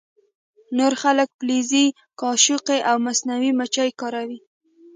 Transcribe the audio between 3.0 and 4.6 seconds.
مصنوعي مچۍ کاروي